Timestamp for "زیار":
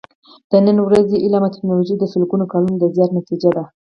2.95-3.09